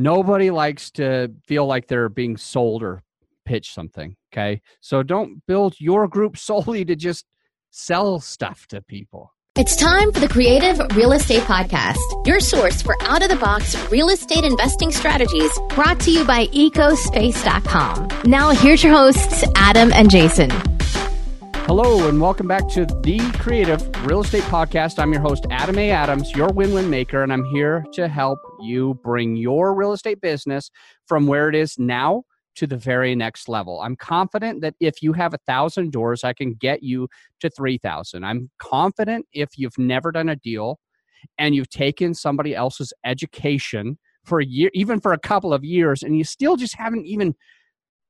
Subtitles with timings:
[0.00, 3.02] Nobody likes to feel like they're being sold or
[3.44, 4.16] pitch something.
[4.32, 4.62] Okay.
[4.80, 7.26] So don't build your group solely to just
[7.70, 9.34] sell stuff to people.
[9.56, 13.76] It's time for the Creative Real Estate Podcast, your source for out of the box
[13.90, 18.08] real estate investing strategies brought to you by ecospace.com.
[18.24, 20.69] Now, here's your hosts, Adam and Jason.
[21.72, 24.98] Hello, and welcome back to the Creative Real Estate Podcast.
[24.98, 25.92] I'm your host, Adam A.
[25.92, 30.20] Adams, your win win maker, and I'm here to help you bring your real estate
[30.20, 30.68] business
[31.06, 32.24] from where it is now
[32.56, 33.80] to the very next level.
[33.82, 37.06] I'm confident that if you have a thousand doors, I can get you
[37.38, 38.24] to 3,000.
[38.24, 40.80] I'm confident if you've never done a deal
[41.38, 46.02] and you've taken somebody else's education for a year, even for a couple of years,
[46.02, 47.36] and you still just haven't even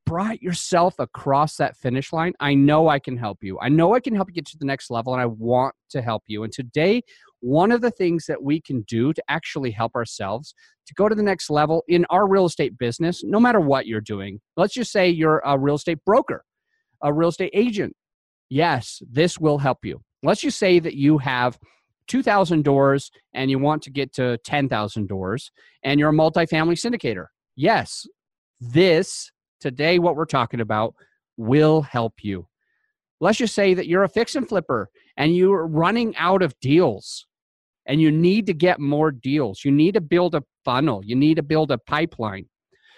[0.06, 3.58] brought yourself across that finish line, I know I can help you.
[3.60, 6.02] I know I can help you get to the next level, and I want to
[6.02, 6.42] help you.
[6.44, 7.02] And today,
[7.40, 10.54] one of the things that we can do to actually help ourselves
[10.86, 14.00] to go to the next level in our real estate business, no matter what you're
[14.00, 16.44] doing, let's just say you're a real estate broker,
[17.02, 17.94] a real estate agent.
[18.48, 20.00] Yes, this will help you.
[20.22, 21.58] Let's just say that you have
[22.08, 25.52] 2,000 doors and you want to get to 10,000 doors
[25.84, 27.26] and you're a multifamily syndicator.
[27.54, 28.06] Yes,
[28.60, 30.94] this today what we're talking about
[31.36, 32.46] will help you.
[33.20, 37.26] Let's just say that you're a fix and flipper and you're running out of deals
[37.86, 39.64] and you need to get more deals.
[39.64, 42.46] You need to build a funnel, you need to build a pipeline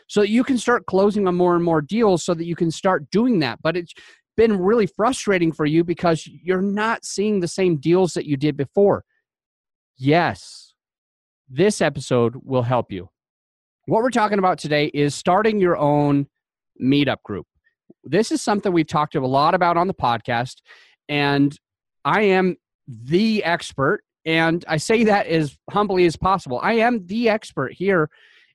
[0.08, 2.70] so that you can start closing on more and more deals so that you can
[2.70, 3.60] start doing that.
[3.62, 3.94] But it's
[4.36, 8.56] been really frustrating for you because you're not seeing the same deals that you did
[8.56, 9.04] before.
[9.96, 10.74] Yes,
[11.48, 13.08] this episode will help you.
[13.86, 16.26] What we're talking about today is starting your own
[16.82, 17.46] meetup group.
[18.04, 20.56] This is something we've talked a lot about on the podcast,
[21.08, 21.56] and
[22.04, 24.02] I am the expert.
[24.24, 26.60] And I say that as humbly as possible.
[26.62, 28.08] I am the expert here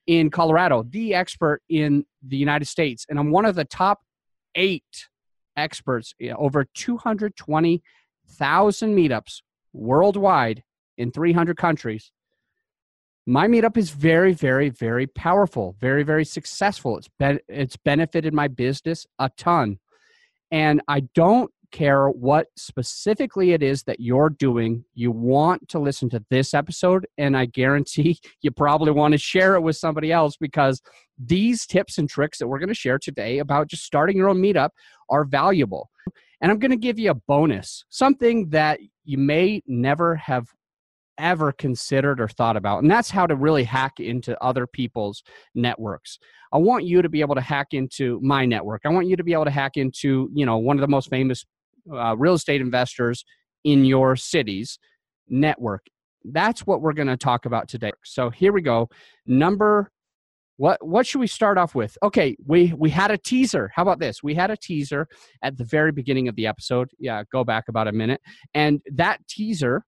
[0.05, 4.01] in Colorado, the expert in the United States, and I'm one of the top
[4.55, 5.07] eight
[5.57, 9.41] experts over 220,000 meetups
[9.73, 10.63] worldwide
[10.97, 12.11] in 300 countries
[13.27, 16.97] my meetup is very very very powerful very very successful.
[16.97, 19.79] It's been it's benefited my business a ton.
[20.49, 26.09] And i don't care what specifically it is that you're doing you want to listen
[26.09, 30.37] to this episode and i guarantee you probably want to share it with somebody else
[30.37, 30.81] because
[31.19, 34.41] these tips and tricks that we're going to share today about just starting your own
[34.41, 34.69] meetup
[35.09, 35.89] are valuable.
[36.39, 40.47] And i'm going to give you a bonus something that you may never have
[41.17, 42.81] ever considered or thought about.
[42.81, 45.23] And that's how to really hack into other people's
[45.55, 46.19] networks.
[46.51, 48.81] I want you to be able to hack into my network.
[48.85, 51.09] I want you to be able to hack into, you know, one of the most
[51.09, 51.45] famous
[51.91, 53.25] uh, real estate investors
[53.63, 54.79] in your city's
[55.27, 55.85] network.
[56.23, 57.91] That's what we're going to talk about today.
[58.03, 58.89] So here we go.
[59.25, 59.91] Number
[60.57, 61.97] what what should we start off with?
[62.03, 63.71] Okay, we we had a teaser.
[63.75, 64.21] How about this?
[64.23, 65.07] We had a teaser
[65.43, 66.89] at the very beginning of the episode.
[66.99, 68.21] Yeah, go back about a minute.
[68.53, 69.85] And that teaser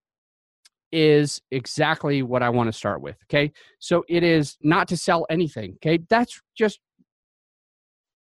[0.91, 3.17] is exactly what I want to start with.
[3.25, 3.51] Okay.
[3.79, 5.73] So it is not to sell anything.
[5.75, 5.99] Okay.
[6.09, 6.79] That's just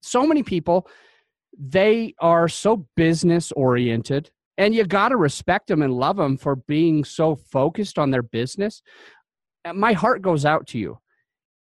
[0.03, 0.89] so many people,
[1.59, 6.57] they are so business oriented, and you got to respect them and love them for
[6.57, 8.83] being so focused on their business.
[9.65, 10.99] Uh, my heart goes out to you.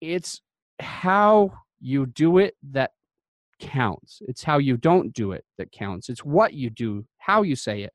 [0.00, 0.40] It's
[0.80, 2.92] how you do it that
[3.60, 4.22] counts.
[4.28, 6.08] It's how you don't do it that counts.
[6.08, 7.92] It's what you do, how you say it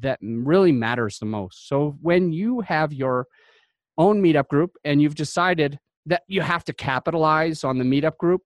[0.00, 1.68] that really matters the most.
[1.68, 3.26] So when you have your
[3.98, 8.42] own meetup group and you've decided that you have to capitalize on the meetup group,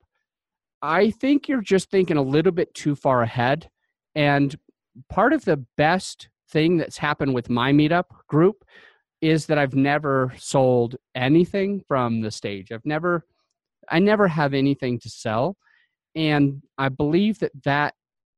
[0.82, 3.68] I think you're just thinking a little bit too far ahead.
[4.14, 4.56] And
[5.08, 8.64] part of the best thing that's happened with my meetup group
[9.20, 12.72] is that I've never sold anything from the stage.
[12.72, 13.24] I've never
[13.90, 15.56] I never have anything to sell.
[16.14, 17.94] And I believe that that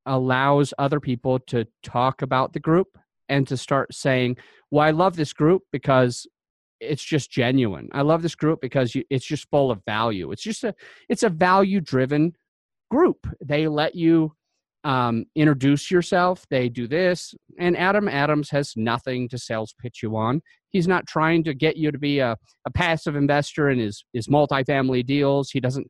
[0.07, 2.99] allows other people to talk about the group
[3.29, 4.37] and to start saying,
[4.71, 6.27] "Well, I love this group because
[6.83, 7.89] it's just genuine.
[7.93, 10.33] I love this group because you, it's just full of value.
[10.33, 10.75] It's just a
[11.09, 12.33] it's a value driven
[12.91, 13.27] group.
[13.41, 14.35] They let you
[14.85, 16.45] um, introduce yourself.
[16.51, 20.43] They do this, and Adam Adams has nothing to sales pitch you on.
[20.71, 24.27] He's not trying to get you to be a, a passive investor in his his
[24.27, 25.51] multifamily deals.
[25.51, 25.87] He doesn't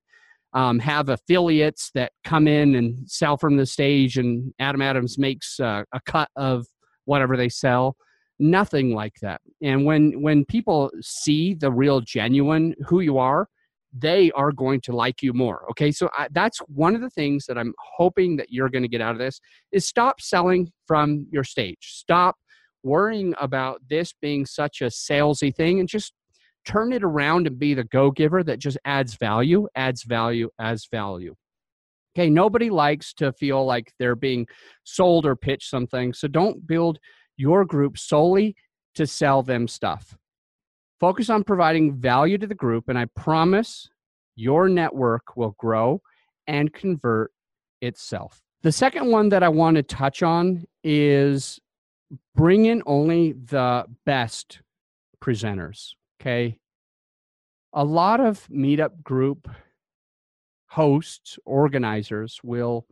[0.55, 5.59] um, have affiliates that come in and sell from the stage, and Adam Adams makes
[5.61, 6.67] uh, a cut of
[7.05, 7.97] whatever they sell.
[8.39, 9.41] Nothing like that.
[9.63, 13.47] And when when people see the real, genuine who you are,
[13.93, 15.65] they are going to like you more.
[15.71, 18.89] Okay, so I, that's one of the things that I'm hoping that you're going to
[18.89, 19.41] get out of this
[19.71, 21.79] is stop selling from your stage.
[21.81, 22.37] Stop
[22.83, 26.13] worrying about this being such a salesy thing, and just
[26.64, 30.88] turn it around and be the go giver that just adds value, adds value, adds
[30.91, 31.35] value.
[32.14, 34.47] Okay, nobody likes to feel like they're being
[34.85, 36.12] sold or pitched something.
[36.12, 36.99] So don't build
[37.37, 38.55] your group solely
[38.94, 40.17] to sell them stuff.
[41.00, 43.88] Focus on providing value to the group, and I promise
[44.37, 46.00] your network will grow
[46.47, 47.32] and convert
[47.81, 48.41] itself.
[48.62, 51.58] The second one that I want to touch on is
[52.35, 54.61] bring in only the best
[55.20, 55.94] presenters.
[56.23, 56.61] Okay.
[57.73, 59.49] A lot of meetup group
[60.69, 62.87] hosts, organizers will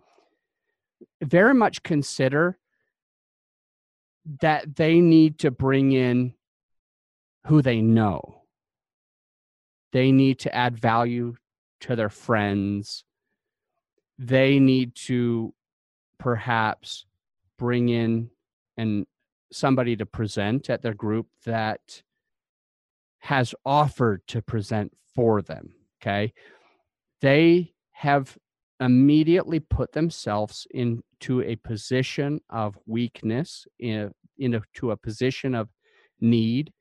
[1.23, 2.59] very much consider
[4.41, 6.35] that they need to bring in
[7.47, 8.43] who they know.
[9.93, 11.37] They need to add value
[11.83, 13.05] to their friends.
[14.19, 15.55] They need to
[16.19, 17.07] perhaps
[17.57, 18.31] bring in
[18.77, 19.07] and
[19.53, 22.03] somebody to present at their group that
[23.31, 25.73] has offered to present for them
[26.03, 26.33] okay?
[27.21, 28.37] They have
[28.81, 35.69] immediately put themselves into a position of weakness in, into a position of
[36.21, 36.73] need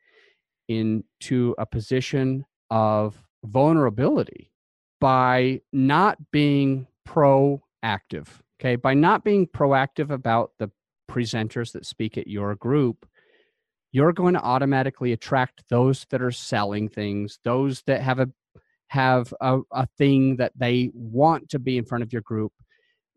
[0.69, 4.51] into a position of vulnerability
[4.99, 8.27] by not being proactive
[8.59, 8.75] okay?
[8.75, 10.71] By not being proactive about the
[11.07, 13.07] presenters that speak at your group,
[13.91, 18.29] you're going to automatically attract those that are selling things, those that have a
[18.87, 22.51] have a, a thing that they want to be in front of your group.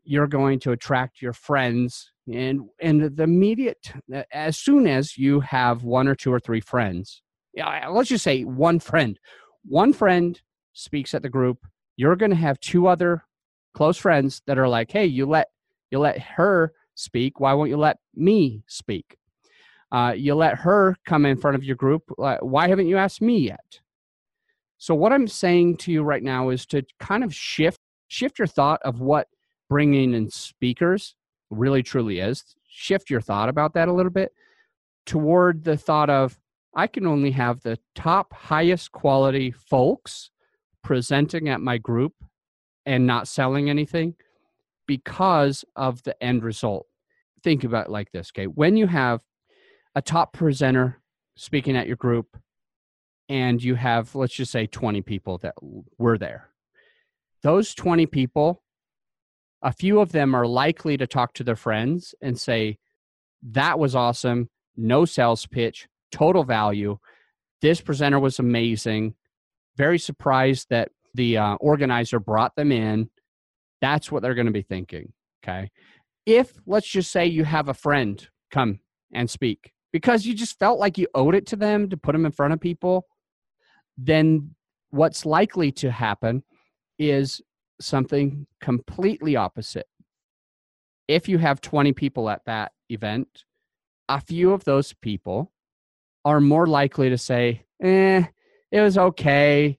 [0.05, 5.41] You're going to attract your friends and and the immediate uh, as soon as you
[5.41, 7.23] have one or two or three friends,
[7.55, 9.19] yeah, let's just say one friend,
[9.65, 10.41] one friend
[10.73, 11.59] speaks at the group,
[11.97, 13.25] you're going to have two other
[13.75, 15.49] close friends that are like, "Hey, you let
[15.91, 17.41] you let her speak.
[17.41, 19.17] Why won't you let me speak?
[19.93, 22.03] Uh, you let her come in front of your group.
[22.17, 23.81] Why haven't you asked me yet?
[24.79, 27.79] So what I'm saying to you right now is to kind of shift
[28.09, 29.29] shift your thought of what
[29.69, 31.15] bringing in speakers
[31.51, 32.43] really truly is.
[32.69, 34.33] Shift your thought about that a little bit
[35.07, 36.39] toward the thought of
[36.75, 40.31] I can only have the top highest quality folks
[40.83, 42.15] presenting at my group
[42.87, 44.15] and not selling anything
[44.87, 46.87] because of the end result.
[47.45, 48.47] Think about it like this, okay?
[48.47, 49.21] When you have
[49.95, 51.01] a top presenter
[51.37, 52.37] speaking at your group
[53.29, 55.55] and you have, let's just say, 20 people that
[55.99, 56.51] were there,
[57.43, 58.63] those 20 people,
[59.63, 62.79] a few of them are likely to talk to their friends and say,
[63.43, 64.51] That was awesome.
[64.77, 66.99] No sales pitch, total value.
[67.61, 69.15] This presenter was amazing.
[69.77, 73.09] Very surprised that the uh, organizer brought them in
[73.83, 75.13] that's what they're going to be thinking.
[75.45, 75.71] Okay.
[76.25, 78.79] If, let's just say, you have a friend come
[79.13, 82.27] and speak because you just felt like you owed it to them to put them
[82.27, 83.07] in front of people,
[83.97, 84.55] then
[84.91, 86.43] what's likely to happen
[86.99, 87.41] is
[87.81, 89.87] something completely opposite.
[91.09, 93.45] If you have 20 people at that event,
[94.09, 95.53] a few of those people
[96.25, 98.25] are more likely to say, eh,
[98.71, 99.79] it was okay.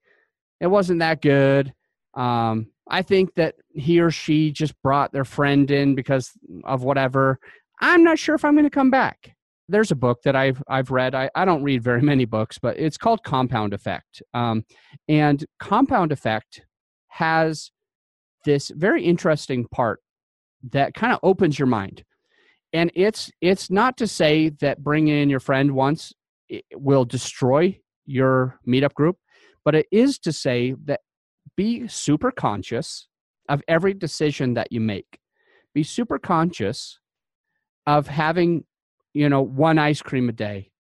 [0.60, 1.74] It wasn't that good.
[2.14, 6.32] Um, I think that he or she just brought their friend in because
[6.64, 7.40] of whatever.
[7.80, 9.33] I'm not sure if I'm going to come back.
[9.70, 11.16] There's a book that I've I've read.
[11.16, 14.22] I, I don't read very many books, but it's called Compound Effect.
[14.34, 14.66] Um,
[15.08, 16.62] and Compound Effect
[17.10, 17.72] has
[18.46, 20.00] this very interesting part
[20.72, 22.04] that kind of opens your mind.
[22.74, 26.12] And it's it's not to say that bringing in your friend once
[26.74, 29.18] will destroy your meetup group,
[29.64, 31.02] but it is to say that
[31.56, 33.08] be super conscious
[33.50, 35.20] of every decision that you make.
[35.74, 37.00] Be super conscious
[37.86, 38.66] of having,
[39.14, 40.72] you know, one ice cream a day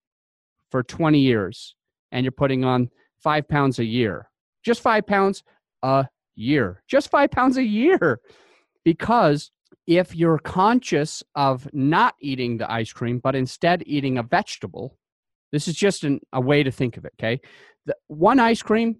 [0.72, 1.76] for 20 years
[2.12, 4.30] and you're putting on five pounds a year.
[4.64, 5.44] Just five pounds
[5.84, 6.84] a year.
[6.88, 8.20] Just five pounds a year.
[8.84, 9.52] Because
[9.88, 14.98] if you're conscious of not eating the ice cream, but instead eating a vegetable,
[15.52, 17.40] this is just an, a way to think of it, okay?
[17.86, 18.98] The, one ice cream,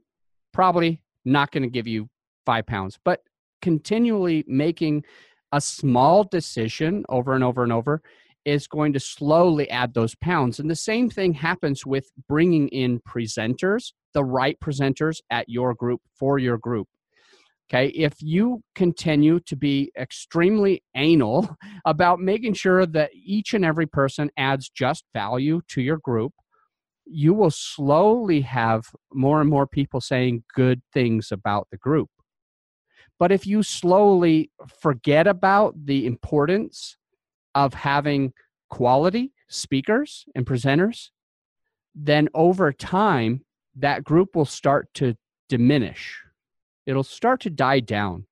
[0.52, 2.10] probably not going to give you
[2.46, 3.22] five pounds, but
[3.62, 5.04] continually making
[5.52, 8.02] a small decision over and over and over
[8.46, 10.60] is going to slowly add those pounds.
[10.60, 16.02] And the same thing happens with bringing in presenters, the right presenters at your group
[16.18, 16.88] for your group.
[17.70, 23.88] Okay, if you continue to be extremely anal about making sure that each and every
[23.88, 26.34] person adds just value to your group,
[27.06, 32.10] you will slowly have more and more people saying good things about the group.
[33.20, 36.98] But if you slowly forget about the importance
[37.56, 38.34] of having
[38.70, 41.10] quality speakers and presenters,
[41.96, 43.42] then over time,
[43.76, 45.16] that group will start to
[45.50, 46.20] diminish.
[46.86, 48.26] It'll start to die down.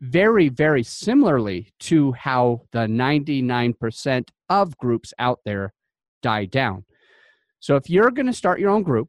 [0.00, 5.72] Very, very similarly to how the 99% of groups out there
[6.22, 6.84] die down.
[7.60, 9.08] So if you're going to start your own group,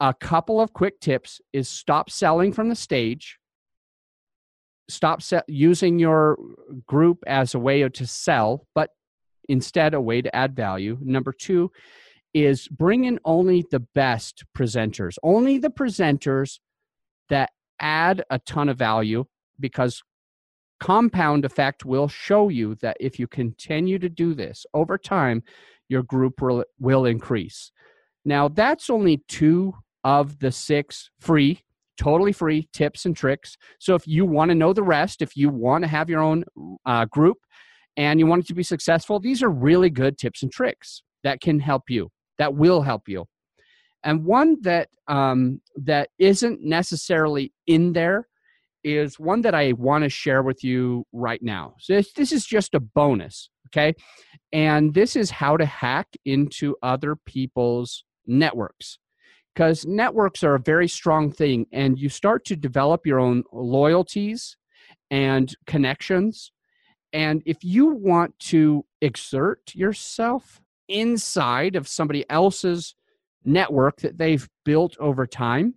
[0.00, 3.38] a couple of quick tips is stop selling from the stage
[4.88, 6.36] stop se- using your
[6.86, 8.90] group as a way to sell but
[9.48, 10.96] instead a way to add value.
[11.00, 11.70] Number two
[12.34, 16.60] is bring in only the best presenters only the presenters
[17.28, 19.24] that add a ton of value
[19.60, 20.02] because
[20.80, 25.42] compound effect will show you that if you continue to do this over time
[25.88, 27.70] your group will, will increase.
[28.24, 31.60] Now that's only two of the six free,
[32.02, 33.56] totally free tips and tricks.
[33.78, 36.44] So if you want to know the rest, if you want to have your own
[36.84, 37.38] uh, group
[37.96, 41.40] and you want it to be successful, these are really good tips and tricks that
[41.40, 43.24] can help you, that will help you.
[44.02, 48.26] And one that um, that isn't necessarily in there
[48.82, 51.74] is one that I want to share with you right now.
[51.78, 53.94] So this, this is just a bonus, okay?
[54.52, 58.98] And this is how to hack into other people's networks
[59.54, 64.56] because networks are a very strong thing and you start to develop your own loyalties
[65.10, 66.52] and connections.
[67.12, 72.94] And if you want to exert yourself inside of somebody else's
[73.44, 75.74] network that they've built over time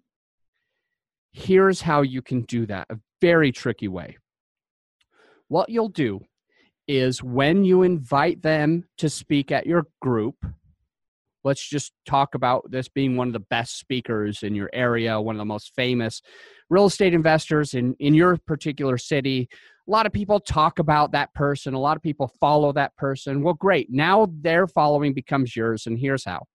[1.35, 4.17] here's how you can do that a very tricky way.
[5.49, 6.21] What you'll do
[6.87, 10.45] is when you invite them to speak at your group
[11.45, 15.35] let's just talk about this being one of the best speakers in your area, one
[15.35, 16.21] of the most famous
[16.71, 19.47] real estate investors in, in your particular city.
[19.87, 23.43] A lot of people talk about that person, a lot of people follow that person.
[23.43, 23.87] Well, great.
[23.91, 26.45] Now their following becomes yours, and here's how.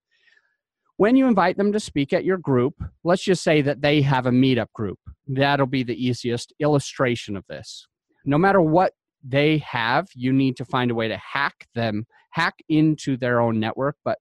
[0.97, 4.27] When you invite them to speak at your group, let's just say that they have
[4.27, 4.99] a meetup group.
[5.29, 7.87] That'll be the easiest illustration of this.
[8.27, 8.93] No matter what
[9.23, 13.61] they have, you need to find a way to hack them, hack into their own
[13.61, 13.97] network.
[14.05, 14.19] But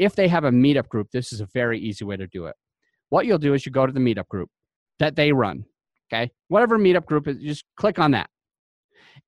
[0.00, 2.56] if they have a meetup group, this is a very easy way to do it.
[3.10, 4.48] What you'll do is you go to the meetup group
[4.98, 5.66] that they run.
[6.12, 6.32] Okay.
[6.48, 8.30] Whatever meetup group is, just click on that.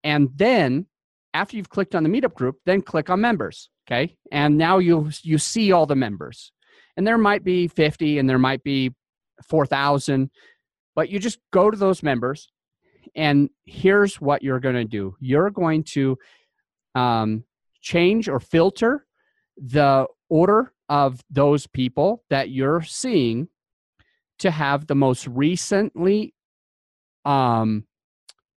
[0.02, 0.86] And then
[1.34, 3.68] after you've clicked on the meetup group, then click on members.
[3.86, 4.16] Okay.
[4.32, 6.52] And now you you see all the members.
[6.96, 8.94] And there might be 50 and there might be
[9.48, 10.30] 4,000,
[10.94, 12.48] but you just go to those members
[13.14, 15.16] and here's what you're going to do.
[15.20, 16.18] You're going to
[16.94, 17.44] um,
[17.80, 19.06] change or filter
[19.56, 23.48] the order of those people that you're seeing
[24.38, 26.34] to have the most recently
[27.26, 27.84] um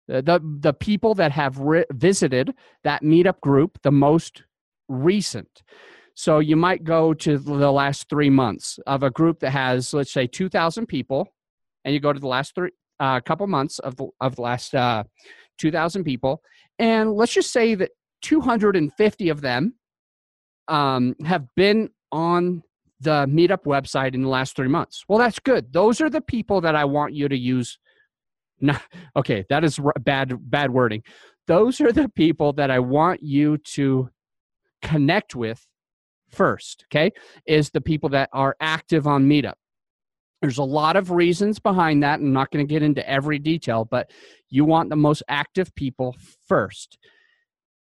[0.07, 2.53] the the people that have re- visited
[2.83, 4.43] that meetup group the most
[4.87, 5.63] recent.
[6.13, 10.13] So you might go to the last 3 months of a group that has let's
[10.13, 11.33] say 2000 people
[11.83, 14.75] and you go to the last three uh, couple months of the of the last
[14.75, 15.03] uh,
[15.57, 16.43] 2000 people
[16.77, 17.89] and let's just say that
[18.21, 19.73] 250 of them
[20.67, 22.63] um, have been on
[22.99, 25.03] the meetup website in the last three months.
[25.07, 25.73] Well, that's good.
[25.73, 27.77] Those are the people that I want you to use.
[28.61, 28.77] No,
[29.15, 31.03] okay, that is bad bad wording.
[31.47, 34.09] Those are the people that I want you to
[34.81, 35.65] connect with
[36.31, 36.85] first.
[36.87, 37.11] Okay,
[37.45, 39.55] is the people that are active on Meetup.
[40.41, 42.19] There's a lot of reasons behind that.
[42.19, 44.11] I'm not going to get into every detail, but
[44.49, 46.15] you want the most active people
[46.47, 46.97] first.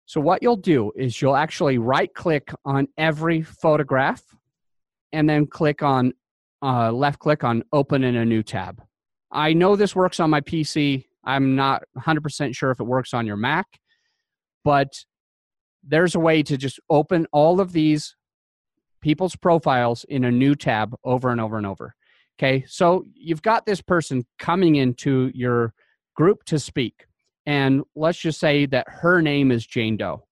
[0.08, 4.22] So, what you'll do is you'll actually right click on every photograph
[5.12, 6.14] and then click on
[6.62, 8.82] uh, left click on open in a new tab.
[9.30, 11.04] I know this works on my PC.
[11.24, 13.66] I'm not 100% sure if it works on your Mac,
[14.64, 15.04] but
[15.86, 18.16] there's a way to just open all of these
[19.02, 21.94] people's profiles in a new tab over and over and over.
[22.38, 25.74] Okay, so you've got this person coming into your
[26.16, 27.07] group to speak.
[27.48, 30.22] And let's just say that her name is Jane Doe.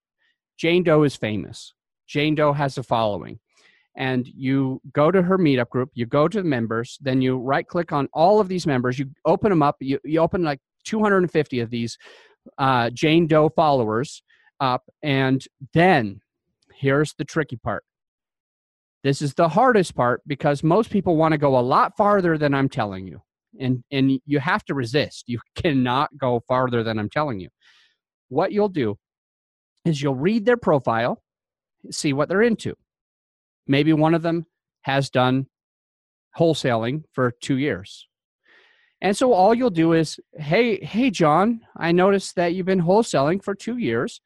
[0.59, 1.73] Jane Doe is famous.
[2.07, 3.41] Jane Doe has a following.
[3.97, 7.67] And you go to her meetup group, you go to the members, then you right
[7.67, 11.61] click on all of these members, you open them up, you, you open like 250
[11.61, 11.97] of these
[12.59, 14.23] uh, Jane Doe followers
[14.61, 14.83] up.
[15.03, 15.43] And
[15.73, 16.21] then
[16.75, 17.83] here's the tricky part.
[19.05, 22.53] This is the hardest part because most people want to go a lot farther than
[22.53, 23.23] I'm telling you
[23.61, 25.25] and and you have to resist.
[25.27, 27.49] You cannot go farther than i'm telling you.
[28.29, 28.97] What you'll do
[29.85, 31.23] is you'll read their profile
[31.91, 32.75] see what they're into.
[33.69, 34.47] Maybe one of them
[34.83, 35.47] has done
[36.37, 38.09] wholesaling for 2 years.
[39.01, 43.43] And so all you'll do is hey hey john i noticed that you've been wholesaling
[43.43, 44.21] for 2 years.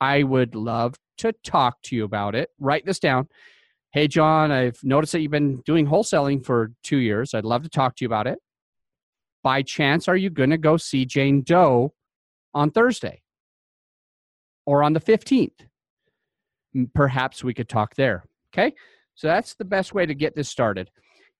[0.00, 2.50] I would love to talk to you about it.
[2.58, 3.28] Write this down.
[3.90, 7.34] Hey, John, I've noticed that you've been doing wholesaling for two years.
[7.34, 8.38] I'd love to talk to you about it.
[9.48, 11.94] By chance, are you going to go see Jane Doe
[12.52, 13.22] on Thursday
[14.66, 15.66] or on the 15th?
[16.94, 18.26] Perhaps we could talk there.
[18.52, 18.74] Okay.
[19.14, 20.90] So that's the best way to get this started.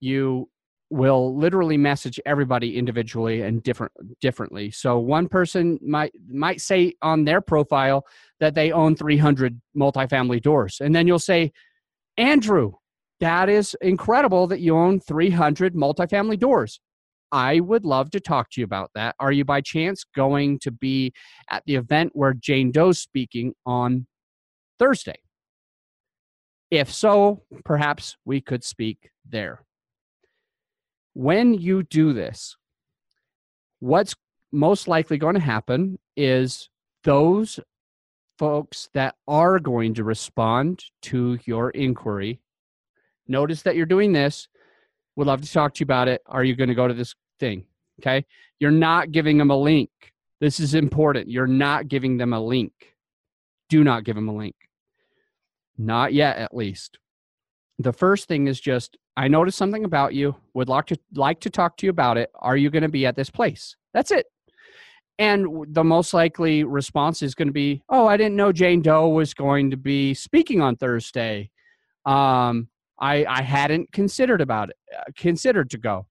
[0.00, 0.48] You
[0.88, 4.70] will literally message everybody individually and different differently.
[4.70, 8.06] So one person might might say on their profile
[8.40, 11.52] that they own 300 multifamily doors and then you'll say,
[12.16, 12.72] "Andrew,
[13.20, 16.80] that is incredible that you own 300 multifamily doors.
[17.30, 19.14] I would love to talk to you about that.
[19.20, 21.12] Are you by chance going to be
[21.50, 24.06] at the event where Jane Doe's speaking on
[24.78, 25.20] Thursday?
[26.70, 29.62] If so, perhaps we could speak there
[31.18, 32.56] when you do this,
[33.80, 34.14] what's
[34.52, 36.70] most likely going to happen is
[37.02, 37.58] those
[38.38, 42.40] folks that are going to respond to your inquiry
[43.26, 44.46] notice that you're doing this
[45.18, 47.14] would love to talk to you about it are you going to go to this
[47.38, 47.64] thing
[48.00, 48.24] okay
[48.58, 49.90] you're not giving them a link
[50.40, 52.72] this is important you're not giving them a link
[53.68, 54.56] do not give them a link
[55.76, 56.98] not yet at least
[57.78, 60.36] the first thing is just I noticed something about you.
[60.54, 62.30] Would like to like to talk to you about it.
[62.36, 63.74] Are you going to be at this place?
[63.92, 64.26] That's it.
[65.18, 69.08] And the most likely response is going to be, "Oh, I didn't know Jane Doe
[69.08, 71.50] was going to be speaking on Thursday.
[72.06, 72.68] Um,
[73.00, 74.76] I I hadn't considered about it.
[74.96, 76.06] Uh, considered to go."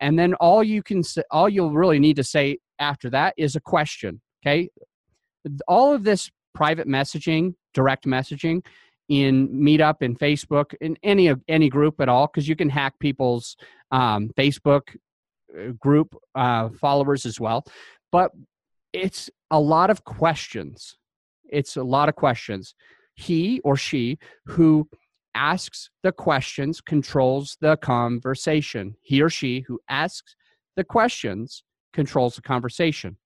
[0.00, 3.54] And then all you can say, all you'll really need to say after that is
[3.56, 4.20] a question.
[4.44, 4.68] Okay,
[5.68, 8.64] all of this private messaging, direct messaging
[9.08, 12.98] in Meetup and Facebook in any of any group at all because you can hack
[12.98, 13.56] people's
[13.90, 14.96] um, Facebook
[15.56, 17.64] uh, group uh, followers as well.
[18.10, 18.32] But
[18.92, 20.96] it's a lot of questions.
[21.48, 22.74] It's a lot of questions.
[23.14, 24.88] He or she who
[25.34, 28.96] asks the questions controls the conversation.
[29.02, 30.36] He or she who asks
[30.76, 33.16] the questions controls the conversation.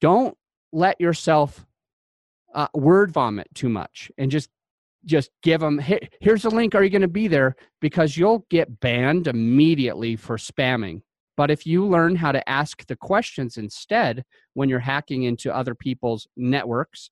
[0.00, 0.36] Don't
[0.72, 1.66] let yourself
[2.54, 4.50] uh, word vomit too much and just
[5.04, 8.44] just give them hey, here's a link are you going to be there because you'll
[8.50, 11.00] get banned immediately for spamming
[11.36, 14.24] but if you learn how to ask the questions instead
[14.54, 17.10] when you're hacking into other people's networks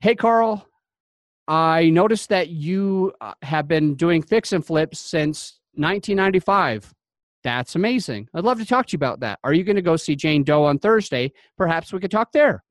[0.00, 0.66] hey carl
[1.48, 6.92] i noticed that you uh, have been doing fix and flips since 1995
[7.44, 9.96] that's amazing i'd love to talk to you about that are you going to go
[9.96, 12.62] see jane doe on thursday perhaps we could talk there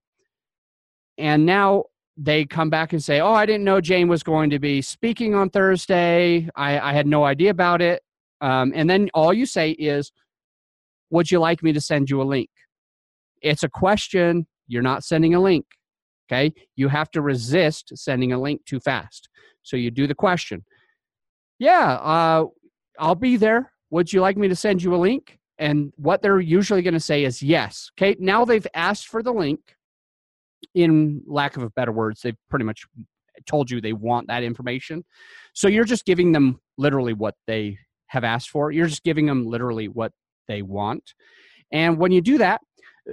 [1.18, 1.86] and now
[2.18, 5.36] they come back and say, "Oh, I didn't know Jane was going to be speaking
[5.36, 6.50] on Thursday.
[6.56, 8.02] I, I had no idea about it."
[8.42, 10.12] Um, and then all you say is,
[11.10, 12.50] "Would you like me to send you a link?"
[13.42, 14.48] It's a question.
[14.68, 15.66] You're not sending a link.
[16.28, 19.30] Okay, you have to resist sending a link too fast.
[19.64, 20.66] So you do the question.
[21.60, 22.46] Yeah, uh,
[23.00, 23.72] I'll be there.
[23.92, 25.38] Would you like me to send you a link?
[25.58, 27.90] And what they're usually going to say is yes.
[27.98, 29.60] Okay, now they've asked for the link
[30.74, 32.86] in lack of better words, they've pretty much
[33.46, 35.04] told you they want that information.
[35.54, 38.72] So you're just giving them literally what they have asked for.
[38.72, 40.12] You're just giving them literally what
[40.48, 41.14] they want.
[41.72, 42.62] And when you do that,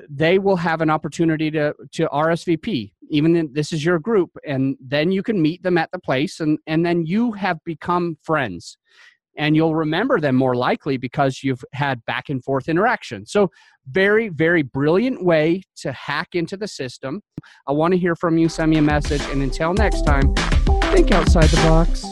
[0.09, 2.93] they will have an opportunity to to RSVP.
[3.11, 6.59] Even this is your group, and then you can meet them at the place, and
[6.67, 8.79] and then you have become friends
[9.37, 13.27] and you'll remember them more likely because you've had back and forth interaction.
[13.27, 13.51] So,
[13.89, 17.21] very, very brilliant way to hack into the system.
[17.67, 18.49] I want to hear from you.
[18.49, 19.23] Send me a message.
[19.23, 20.35] And until next time,
[20.93, 22.12] think outside the box.